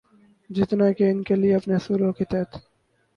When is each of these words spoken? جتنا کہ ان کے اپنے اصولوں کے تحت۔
جتنا 0.49 0.91
کہ 0.91 1.09
ان 1.11 1.21
کے 1.23 1.35
اپنے 1.53 1.75
اصولوں 1.75 2.11
کے 2.13 2.25
تحت۔ 2.25 2.57